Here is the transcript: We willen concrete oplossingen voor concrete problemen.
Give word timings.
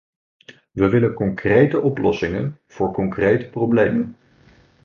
We 0.71 0.89
willen 0.89 1.13
concrete 1.13 1.79
oplossingen 1.83 2.59
voor 2.67 2.91
concrete 2.93 3.49
problemen. 3.49 4.17